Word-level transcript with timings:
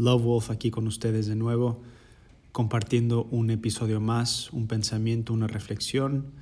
Love 0.00 0.22
Wolf 0.22 0.50
aquí 0.50 0.70
con 0.70 0.86
ustedes 0.86 1.26
de 1.26 1.36
nuevo, 1.36 1.82
compartiendo 2.52 3.24
un 3.24 3.50
episodio 3.50 4.00
más, 4.00 4.50
un 4.50 4.66
pensamiento, 4.66 5.34
una 5.34 5.46
reflexión, 5.46 6.32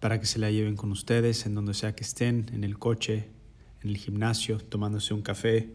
para 0.00 0.18
que 0.18 0.24
se 0.24 0.38
la 0.38 0.50
lleven 0.50 0.74
con 0.74 0.90
ustedes 0.90 1.44
en 1.44 1.54
donde 1.54 1.74
sea 1.74 1.94
que 1.94 2.02
estén, 2.02 2.50
en 2.54 2.64
el 2.64 2.78
coche, 2.78 3.28
en 3.82 3.90
el 3.90 3.98
gimnasio, 3.98 4.56
tomándose 4.56 5.12
un 5.12 5.20
café. 5.20 5.74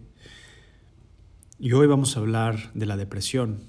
Y 1.60 1.74
hoy 1.74 1.86
vamos 1.86 2.18
a 2.18 2.20
hablar 2.20 2.74
de 2.74 2.88
la 2.88 2.98
depresión, 2.98 3.60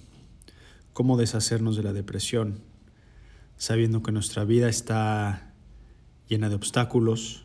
cómo 0.95 1.19
deshacernos 1.19 1.77
de 1.77 1.83
la 1.83 1.93
depresión, 1.93 2.61
sabiendo 3.59 4.03
que 4.03 4.11
nuestra 4.11 4.45
vida 4.45 4.71
está 4.71 5.53
llena 6.29 6.49
de 6.49 6.55
obstáculos 6.55 7.45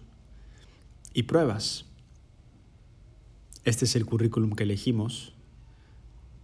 y 1.14 1.24
pruebas 1.24 1.90
este 3.66 3.84
es 3.84 3.98
el 3.98 4.06
currículum 4.06 4.54
que 4.56 4.64
elegimos 4.64 5.34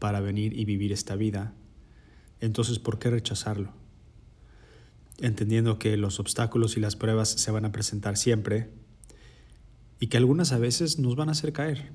para 0.05 0.19
venir 0.19 0.55
y 0.55 0.65
vivir 0.65 0.91
esta 0.91 1.15
vida. 1.15 1.55
Entonces, 2.39 2.77
¿por 2.77 2.99
qué 2.99 3.09
rechazarlo? 3.09 3.71
Entendiendo 5.19 5.79
que 5.79 5.97
los 5.97 6.19
obstáculos 6.19 6.77
y 6.77 6.79
las 6.79 6.95
pruebas 6.95 7.27
se 7.27 7.49
van 7.49 7.65
a 7.65 7.71
presentar 7.71 8.15
siempre 8.15 8.69
y 9.99 10.05
que 10.05 10.17
algunas 10.17 10.51
a 10.51 10.59
veces 10.59 10.99
nos 10.99 11.15
van 11.15 11.29
a 11.29 11.31
hacer 11.31 11.53
caer. 11.53 11.89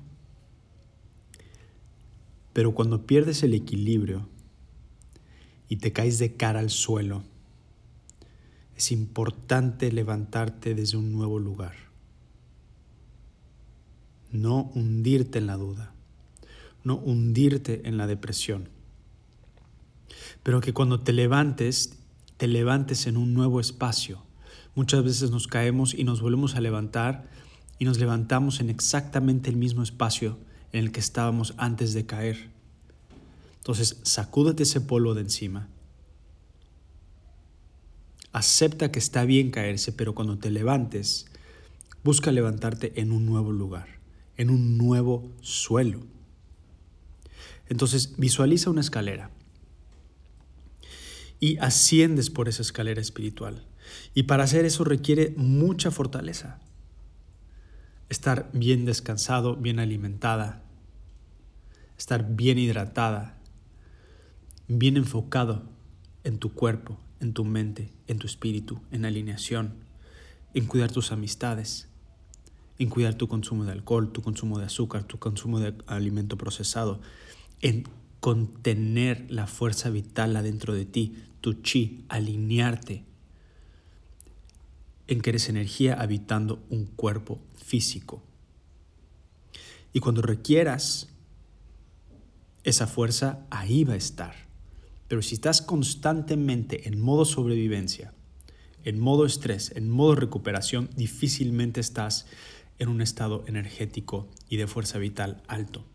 Pero 2.51 2.73
cuando 2.73 3.05
pierdes 3.05 3.43
el 3.43 3.53
equilibrio 3.53 4.27
y 5.69 5.77
te 5.77 5.93
caes 5.93 6.19
de 6.19 6.35
cara 6.35 6.59
al 6.59 6.69
suelo, 6.69 7.23
es 8.75 8.91
importante 8.91 9.89
levantarte 9.89 10.75
desde 10.75 10.97
un 10.97 11.13
nuevo 11.13 11.39
lugar 11.39 11.91
no 14.31 14.71
hundirte 14.75 15.39
en 15.39 15.47
la 15.47 15.57
duda, 15.57 15.93
no 16.83 16.95
hundirte 16.95 17.87
en 17.87 17.97
la 17.97 18.07
depresión. 18.07 18.69
Pero 20.43 20.61
que 20.61 20.73
cuando 20.73 20.99
te 20.99 21.13
levantes, 21.13 21.97
te 22.37 22.47
levantes 22.47 23.07
en 23.07 23.17
un 23.17 23.33
nuevo 23.33 23.59
espacio. 23.59 24.23
Muchas 24.75 25.03
veces 25.03 25.31
nos 25.31 25.47
caemos 25.47 25.93
y 25.93 26.03
nos 26.03 26.21
volvemos 26.21 26.55
a 26.55 26.61
levantar 26.61 27.29
y 27.79 27.85
nos 27.85 27.99
levantamos 27.99 28.59
en 28.59 28.69
exactamente 28.69 29.49
el 29.49 29.57
mismo 29.57 29.83
espacio 29.83 30.37
en 30.71 30.85
el 30.85 30.91
que 30.91 30.99
estábamos 30.99 31.53
antes 31.57 31.93
de 31.93 32.05
caer. 32.05 32.49
Entonces, 33.57 33.99
sacúdete 34.03 34.63
ese 34.63 34.81
polvo 34.81 35.13
de 35.13 35.21
encima. 35.21 35.67
Acepta 38.31 38.91
que 38.91 38.99
está 38.99 39.25
bien 39.25 39.51
caerse, 39.51 39.91
pero 39.91 40.15
cuando 40.15 40.37
te 40.37 40.49
levantes, 40.49 41.27
busca 42.03 42.31
levantarte 42.31 42.99
en 42.99 43.11
un 43.11 43.25
nuevo 43.25 43.51
lugar 43.51 44.01
en 44.41 44.49
un 44.49 44.77
nuevo 44.77 45.31
suelo. 45.41 45.99
Entonces 47.71 48.15
visualiza 48.17 48.69
una 48.69 48.81
escalera 48.81 49.31
y 51.39 51.57
asciendes 51.59 52.29
por 52.29 52.49
esa 52.49 52.63
escalera 52.63 52.99
espiritual. 52.99 53.65
Y 54.13 54.23
para 54.23 54.43
hacer 54.43 54.65
eso 54.65 54.83
requiere 54.83 55.33
mucha 55.37 55.89
fortaleza. 55.89 56.59
Estar 58.09 58.49
bien 58.51 58.83
descansado, 58.83 59.55
bien 59.55 59.79
alimentada, 59.79 60.65
estar 61.97 62.35
bien 62.35 62.59
hidratada, 62.59 63.37
bien 64.67 64.97
enfocado 64.97 65.63
en 66.25 66.39
tu 66.39 66.53
cuerpo, 66.53 66.99
en 67.21 67.31
tu 67.31 67.45
mente, 67.45 67.89
en 68.07 68.19
tu 68.19 68.27
espíritu, 68.27 68.81
en 68.91 69.05
alineación, 69.05 69.75
en 70.53 70.65
cuidar 70.65 70.91
tus 70.91 71.13
amistades, 71.13 71.87
en 72.79 72.89
cuidar 72.89 73.15
tu 73.15 73.29
consumo 73.29 73.63
de 73.63 73.71
alcohol, 73.71 74.11
tu 74.11 74.21
consumo 74.21 74.59
de 74.59 74.65
azúcar, 74.65 75.05
tu 75.05 75.19
consumo 75.19 75.61
de 75.61 75.73
alimento 75.87 76.37
procesado, 76.37 76.99
en 77.61 77.83
contener 78.19 79.25
la 79.29 79.47
fuerza 79.47 79.89
vital 79.89 80.35
adentro 80.35 80.73
de 80.73 80.85
ti, 80.85 81.15
tu 81.41 81.53
chi, 81.61 82.05
alinearte, 82.09 83.03
en 85.07 85.21
que 85.21 85.31
eres 85.31 85.49
energía 85.49 85.95
habitando 85.99 86.63
un 86.69 86.85
cuerpo 86.85 87.39
físico. 87.55 88.23
Y 89.93 89.99
cuando 89.99 90.21
requieras 90.21 91.09
esa 92.63 92.87
fuerza, 92.87 93.45
ahí 93.49 93.83
va 93.83 93.93
a 93.93 93.97
estar. 93.97 94.35
Pero 95.07 95.21
si 95.21 95.35
estás 95.35 95.61
constantemente 95.61 96.87
en 96.87 97.01
modo 97.01 97.25
sobrevivencia, 97.25 98.13
en 98.83 98.99
modo 98.99 99.25
estrés, 99.25 99.73
en 99.75 99.89
modo 99.89 100.15
recuperación, 100.15 100.89
difícilmente 100.95 101.81
estás 101.81 102.27
en 102.79 102.87
un 102.87 103.01
estado 103.01 103.43
energético 103.47 104.29
y 104.47 104.57
de 104.57 104.67
fuerza 104.67 104.97
vital 104.97 105.43
alto. 105.47 105.85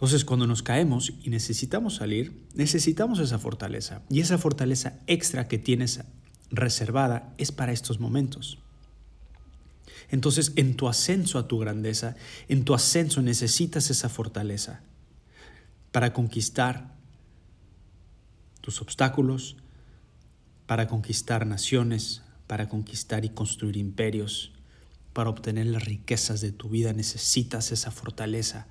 Entonces, 0.00 0.24
cuando 0.24 0.46
nos 0.46 0.62
caemos 0.62 1.12
y 1.22 1.28
necesitamos 1.28 1.96
salir, 1.96 2.46
necesitamos 2.54 3.18
esa 3.18 3.38
fortaleza. 3.38 4.00
Y 4.08 4.20
esa 4.20 4.38
fortaleza 4.38 4.98
extra 5.06 5.46
que 5.46 5.58
tienes 5.58 6.00
reservada 6.50 7.34
es 7.36 7.52
para 7.52 7.72
estos 7.72 8.00
momentos. 8.00 8.56
Entonces, 10.08 10.52
en 10.56 10.74
tu 10.74 10.88
ascenso 10.88 11.38
a 11.38 11.48
tu 11.48 11.58
grandeza, 11.58 12.16
en 12.48 12.64
tu 12.64 12.72
ascenso 12.72 13.20
necesitas 13.20 13.90
esa 13.90 14.08
fortaleza 14.08 14.80
para 15.92 16.14
conquistar 16.14 16.94
tus 18.62 18.80
obstáculos, 18.80 19.58
para 20.66 20.86
conquistar 20.86 21.46
naciones, 21.46 22.22
para 22.46 22.70
conquistar 22.70 23.26
y 23.26 23.28
construir 23.28 23.76
imperios, 23.76 24.52
para 25.12 25.28
obtener 25.28 25.66
las 25.66 25.84
riquezas 25.84 26.40
de 26.40 26.52
tu 26.52 26.70
vida 26.70 26.94
necesitas 26.94 27.70
esa 27.70 27.90
fortaleza. 27.90 28.66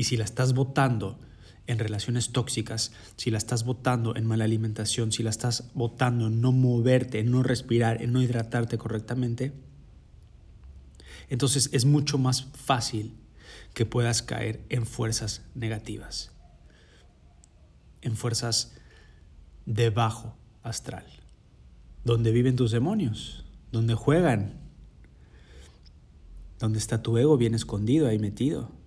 Y 0.00 0.04
si 0.04 0.16
la 0.16 0.24
estás 0.24 0.54
botando 0.54 1.18
en 1.66 1.78
relaciones 1.78 2.32
tóxicas, 2.32 2.90
si 3.16 3.30
la 3.30 3.36
estás 3.36 3.66
botando 3.66 4.16
en 4.16 4.24
mala 4.24 4.44
alimentación, 4.44 5.12
si 5.12 5.22
la 5.22 5.28
estás 5.28 5.72
botando 5.74 6.28
en 6.28 6.40
no 6.40 6.52
moverte, 6.52 7.18
en 7.18 7.30
no 7.30 7.42
respirar, 7.42 8.00
en 8.00 8.14
no 8.14 8.22
hidratarte 8.22 8.78
correctamente, 8.78 9.52
entonces 11.28 11.68
es 11.74 11.84
mucho 11.84 12.16
más 12.16 12.44
fácil 12.54 13.12
que 13.74 13.84
puedas 13.84 14.22
caer 14.22 14.64
en 14.70 14.86
fuerzas 14.86 15.42
negativas, 15.54 16.32
en 18.00 18.16
fuerzas 18.16 18.72
de 19.66 19.90
bajo 19.90 20.34
astral, 20.62 21.04
donde 22.06 22.32
viven 22.32 22.56
tus 22.56 22.70
demonios, 22.70 23.44
donde 23.70 23.94
juegan 23.94 24.62
donde 26.58 26.78
está 26.78 27.02
tu 27.02 27.18
ego 27.18 27.36
bien 27.36 27.54
escondido, 27.54 28.08
ahí 28.08 28.18
metido. 28.18 28.79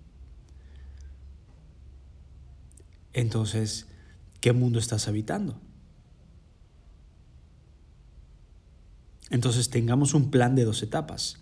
Entonces, 3.14 3.86
¿qué 4.42 4.52
mundo 4.52 4.78
estás 4.78 5.08
habitando? 5.08 5.58
Entonces 9.30 9.70
tengamos 9.70 10.12
un 10.12 10.30
plan 10.30 10.54
de 10.54 10.64
dos 10.64 10.82
etapas. 10.82 11.40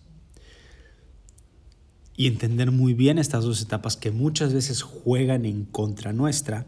Y 2.17 2.29
entender 2.29 2.71
muy 2.71 2.95
bien 2.95 3.19
estas 3.19 3.43
dos 3.43 3.61
etapas 3.61 3.97
que 3.97 4.13
muchas 4.13 4.53
veces 4.53 4.83
juegan 4.83 5.45
en 5.45 5.65
contra 5.65 6.13
nuestra. 6.13 6.67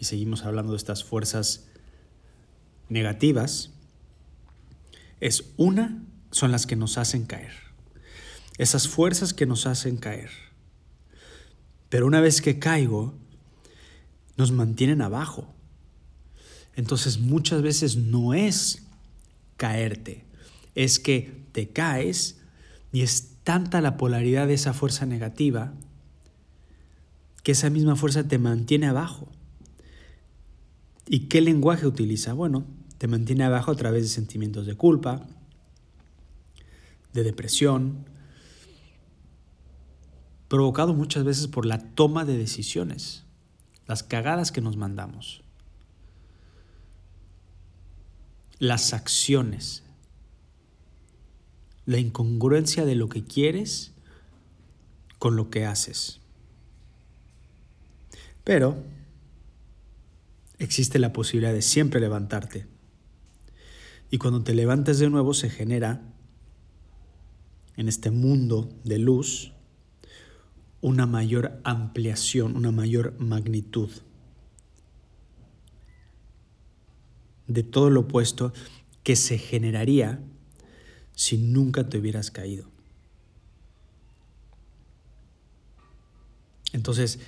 Y 0.00 0.06
seguimos 0.06 0.44
hablando 0.44 0.72
de 0.72 0.78
estas 0.78 1.04
fuerzas 1.04 1.68
negativas. 2.88 3.70
Es 5.20 5.52
una, 5.56 6.02
son 6.32 6.50
las 6.50 6.66
que 6.66 6.74
nos 6.74 6.98
hacen 6.98 7.24
caer 7.24 7.70
esas 8.60 8.88
fuerzas 8.88 9.32
que 9.32 9.46
nos 9.46 9.64
hacen 9.66 9.96
caer. 9.96 10.28
Pero 11.88 12.06
una 12.06 12.20
vez 12.20 12.42
que 12.42 12.58
caigo, 12.58 13.14
nos 14.40 14.52
mantienen 14.52 15.02
abajo. 15.02 15.46
Entonces 16.74 17.18
muchas 17.18 17.60
veces 17.60 17.96
no 17.96 18.32
es 18.32 18.86
caerte, 19.58 20.24
es 20.74 20.98
que 20.98 21.44
te 21.52 21.68
caes 21.68 22.40
y 22.90 23.02
es 23.02 23.36
tanta 23.44 23.82
la 23.82 23.98
polaridad 23.98 24.46
de 24.46 24.54
esa 24.54 24.72
fuerza 24.72 25.04
negativa 25.04 25.74
que 27.42 27.52
esa 27.52 27.68
misma 27.68 27.96
fuerza 27.96 28.26
te 28.26 28.38
mantiene 28.38 28.86
abajo. 28.86 29.28
¿Y 31.06 31.28
qué 31.28 31.42
lenguaje 31.42 31.86
utiliza? 31.86 32.32
Bueno, 32.32 32.64
te 32.96 33.08
mantiene 33.08 33.44
abajo 33.44 33.70
a 33.70 33.76
través 33.76 34.04
de 34.04 34.08
sentimientos 34.08 34.64
de 34.64 34.74
culpa, 34.74 35.26
de 37.12 37.24
depresión, 37.24 38.06
provocado 40.48 40.94
muchas 40.94 41.24
veces 41.24 41.46
por 41.46 41.66
la 41.66 41.78
toma 41.78 42.24
de 42.24 42.38
decisiones, 42.38 43.24
las 43.90 44.04
cagadas 44.04 44.52
que 44.52 44.60
nos 44.60 44.76
mandamos, 44.76 45.42
las 48.60 48.94
acciones, 48.94 49.82
la 51.86 51.98
incongruencia 51.98 52.84
de 52.84 52.94
lo 52.94 53.08
que 53.08 53.24
quieres 53.24 53.90
con 55.18 55.34
lo 55.34 55.50
que 55.50 55.66
haces. 55.66 56.20
Pero 58.44 58.80
existe 60.60 61.00
la 61.00 61.12
posibilidad 61.12 61.52
de 61.52 61.60
siempre 61.60 61.98
levantarte. 61.98 62.68
Y 64.08 64.18
cuando 64.18 64.44
te 64.44 64.54
levantes 64.54 65.00
de 65.00 65.10
nuevo 65.10 65.34
se 65.34 65.50
genera 65.50 66.00
en 67.76 67.88
este 67.88 68.12
mundo 68.12 68.72
de 68.84 69.00
luz 69.00 69.52
una 70.80 71.06
mayor 71.06 71.60
ampliación, 71.64 72.56
una 72.56 72.70
mayor 72.70 73.18
magnitud 73.18 73.90
de 77.46 77.62
todo 77.62 77.90
lo 77.90 78.00
opuesto 78.00 78.52
que 79.02 79.16
se 79.16 79.36
generaría 79.38 80.20
si 81.14 81.36
nunca 81.36 81.88
te 81.88 81.98
hubieras 81.98 82.30
caído. 82.30 82.70
Entonces, 86.72 87.18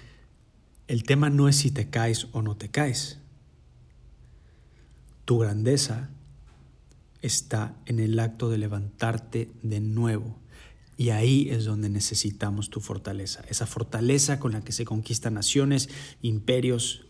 el 0.86 1.02
tema 1.02 1.28
no 1.28 1.48
es 1.48 1.56
si 1.56 1.70
te 1.70 1.90
caes 1.90 2.28
o 2.32 2.42
no 2.42 2.56
te 2.56 2.68
caes. 2.68 3.18
Tu 5.24 5.38
grandeza 5.38 6.10
está 7.20 7.74
en 7.86 7.98
el 7.98 8.18
acto 8.18 8.50
de 8.50 8.58
levantarte 8.58 9.50
de 9.62 9.80
nuevo. 9.80 10.36
Y 10.96 11.10
ahí 11.10 11.48
es 11.50 11.64
donde 11.64 11.88
necesitamos 11.88 12.70
tu 12.70 12.80
fortaleza, 12.80 13.42
esa 13.48 13.66
fortaleza 13.66 14.38
con 14.38 14.52
la 14.52 14.62
que 14.62 14.72
se 14.72 14.84
conquistan 14.84 15.34
naciones, 15.34 15.88
imperios. 16.20 17.06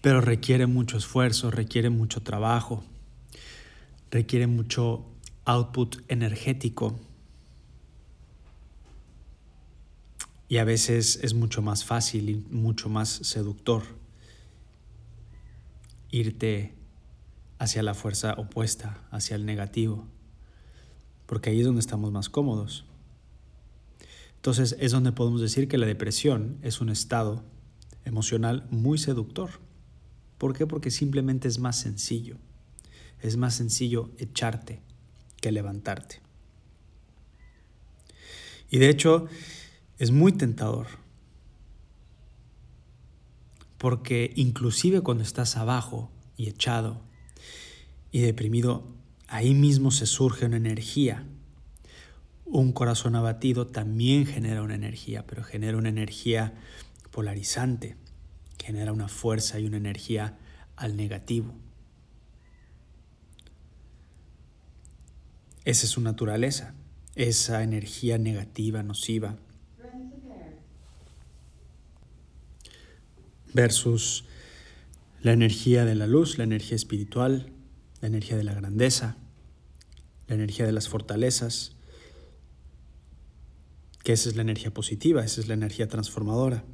Pero 0.00 0.20
requiere 0.20 0.66
mucho 0.66 0.96
esfuerzo, 0.96 1.50
requiere 1.50 1.90
mucho 1.90 2.22
trabajo, 2.22 2.84
requiere 4.10 4.46
mucho 4.46 5.04
output 5.44 5.98
energético. 6.08 6.98
Y 10.48 10.58
a 10.58 10.64
veces 10.64 11.18
es 11.22 11.34
mucho 11.34 11.60
más 11.60 11.84
fácil 11.84 12.30
y 12.30 12.36
mucho 12.50 12.88
más 12.88 13.08
seductor 13.08 13.82
irte 16.10 16.72
hacia 17.58 17.82
la 17.82 17.94
fuerza 17.94 18.34
opuesta, 18.34 19.02
hacia 19.10 19.36
el 19.36 19.44
negativo, 19.44 20.06
porque 21.26 21.50
ahí 21.50 21.60
es 21.60 21.66
donde 21.66 21.80
estamos 21.80 22.12
más 22.12 22.28
cómodos. 22.28 22.84
Entonces 24.36 24.76
es 24.78 24.92
donde 24.92 25.12
podemos 25.12 25.40
decir 25.40 25.68
que 25.68 25.78
la 25.78 25.86
depresión 25.86 26.58
es 26.62 26.80
un 26.80 26.88
estado 26.88 27.42
emocional 28.04 28.66
muy 28.70 28.96
seductor. 28.96 29.50
¿Por 30.38 30.56
qué? 30.56 30.66
Porque 30.66 30.90
simplemente 30.90 31.48
es 31.48 31.58
más 31.58 31.78
sencillo. 31.78 32.36
Es 33.20 33.36
más 33.36 33.54
sencillo 33.54 34.10
echarte 34.18 34.80
que 35.40 35.50
levantarte. 35.50 36.20
Y 38.70 38.78
de 38.78 38.88
hecho 38.88 39.26
es 39.98 40.10
muy 40.10 40.32
tentador. 40.32 40.86
Porque 43.78 44.32
inclusive 44.36 45.00
cuando 45.00 45.22
estás 45.22 45.56
abajo 45.56 46.10
y 46.36 46.48
echado 46.48 47.02
y 48.12 48.20
deprimido, 48.20 48.95
ahí 49.28 49.54
mismo 49.54 49.90
se 49.90 50.06
surge 50.06 50.46
una 50.46 50.56
energía. 50.56 51.24
Un 52.44 52.72
corazón 52.72 53.16
abatido 53.16 53.66
también 53.66 54.26
genera 54.26 54.62
una 54.62 54.74
energía, 54.74 55.26
pero 55.26 55.42
genera 55.42 55.76
una 55.76 55.88
energía 55.88 56.54
polarizante, 57.10 57.96
genera 58.62 58.92
una 58.92 59.08
fuerza 59.08 59.58
y 59.58 59.66
una 59.66 59.78
energía 59.78 60.38
al 60.76 60.96
negativo. 60.96 61.54
Esa 65.64 65.86
es 65.86 65.90
su 65.90 66.00
naturaleza, 66.00 66.74
esa 67.16 67.64
energía 67.64 68.18
negativa, 68.18 68.84
nociva. 68.84 69.36
Versus 73.52 74.26
la 75.22 75.32
energía 75.32 75.84
de 75.84 75.96
la 75.96 76.06
luz, 76.06 76.38
la 76.38 76.44
energía 76.44 76.76
espiritual, 76.76 77.50
la 78.06 78.10
energía 78.10 78.36
de 78.36 78.44
la 78.44 78.54
grandeza, 78.54 79.16
la 80.28 80.36
energía 80.36 80.64
de 80.64 80.70
las 80.70 80.88
fortalezas, 80.88 81.74
que 84.04 84.12
esa 84.12 84.28
es 84.28 84.36
la 84.36 84.42
energía 84.42 84.72
positiva, 84.72 85.24
esa 85.24 85.40
es 85.40 85.48
la 85.48 85.54
energía 85.54 85.88
transformadora. 85.88 86.64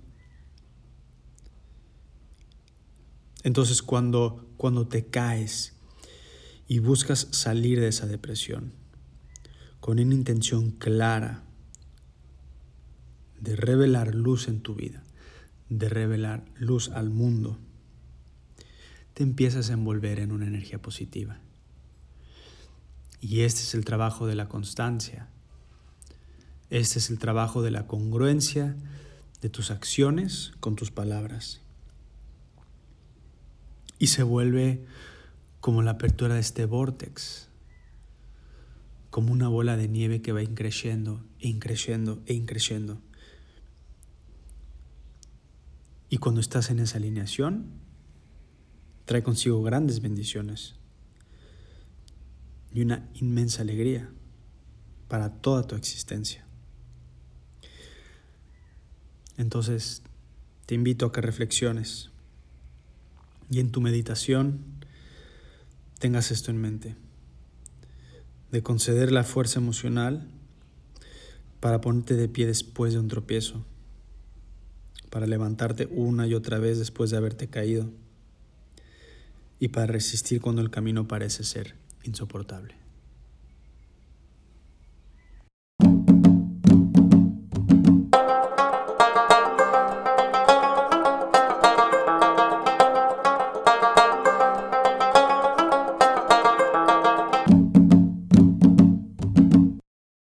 Entonces 3.45 3.81
cuando, 3.81 4.47
cuando 4.59 4.87
te 4.89 5.07
caes 5.07 5.73
y 6.69 6.81
buscas 6.81 7.29
salir 7.31 7.81
de 7.81 7.89
esa 7.89 8.07
depresión 8.07 8.75
con 9.81 10.01
una 10.01 10.15
intención 10.15 10.71
clara 10.71 11.45
de 13.41 13.57
revelar 13.57 14.15
luz 14.15 14.49
en 14.49 14.61
tu 14.61 14.75
vida, 14.75 15.03
de 15.71 15.89
revelar 15.89 16.45
luz 16.57 16.91
al 16.91 17.09
mundo, 17.09 17.59
te 19.15 19.23
empiezas 19.23 19.71
a 19.71 19.75
envolver 19.75 20.19
en 20.19 20.33
una 20.33 20.47
energía 20.47 20.81
positiva. 20.81 21.39
Y 23.21 23.43
este 23.43 23.61
es 23.61 23.75
el 23.75 23.85
trabajo 23.85 24.27
de 24.27 24.35
la 24.35 24.49
constancia. 24.49 25.29
Este 26.71 26.99
es 26.99 27.11
el 27.11 27.19
trabajo 27.19 27.63
de 27.63 27.71
la 27.71 27.87
congruencia 27.87 28.77
de 29.41 29.49
tus 29.49 29.71
acciones 29.71 30.53
con 30.61 30.77
tus 30.77 30.91
palabras. 30.91 31.61
Y 33.99 34.09
se 34.09 34.23
vuelve 34.23 34.85
como 35.61 35.83
la 35.83 35.93
apertura 35.93 36.35
de 36.35 36.41
este 36.41 36.65
vortex, 36.65 37.49
como 39.11 39.33
una 39.33 39.49
bola 39.49 39.77
de 39.77 39.87
nieve 39.87 40.23
que 40.23 40.33
va 40.33 40.43
increciendo, 40.43 41.23
e 41.39 41.49
increciendo, 41.49 42.23
e 42.27 42.35
increciendo. 42.35 43.01
Y 46.09 46.17
cuando 46.17 46.41
estás 46.41 46.71
en 46.71 46.81
esa 46.81 46.97
alineación, 46.97 47.67
trae 49.13 49.23
consigo 49.23 49.63
grandes 49.63 50.01
bendiciones 50.01 50.75
y 52.73 52.81
una 52.81 53.11
inmensa 53.13 53.61
alegría 53.61 54.09
para 55.07 55.29
toda 55.29 55.67
tu 55.67 55.75
existencia. 55.75 56.47
Entonces, 59.37 60.01
te 60.65 60.75
invito 60.75 61.05
a 61.05 61.13
que 61.13 61.21
reflexiones 61.21 62.09
y 63.51 63.61
en 63.61 63.71
tu 63.71 63.83
meditación 63.83 64.61
tengas 65.99 66.31
esto 66.31 66.51
en 66.51 66.57
mente, 66.57 66.97
de 68.51 68.63
conceder 68.63 69.13
la 69.13 69.25
fuerza 69.25 69.59
emocional 69.61 70.27
para 71.61 71.83
ponerte 71.83 72.15
de 72.15 72.31
pie 72.31 72.47
después 72.47 72.95
de 72.95 73.01
un 73.01 73.09
tropiezo, 73.09 73.63
para 75.11 75.27
levantarte 75.27 75.87
una 75.91 76.27
y 76.27 76.33
otra 76.33 76.59
vez 76.59 76.79
después 76.79 77.11
de 77.11 77.19
haberte 77.19 77.51
caído 77.51 77.93
y 79.63 79.69
para 79.69 79.87
resistir 79.87 80.41
cuando 80.41 80.61
el 80.61 80.71
camino 80.71 81.07
parece 81.07 81.45
ser 81.45 81.77
insoportable. 82.03 82.82